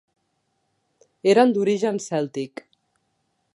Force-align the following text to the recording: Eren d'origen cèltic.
Eren 1.33 1.53
d'origen 1.57 2.01
cèltic. 2.07 2.67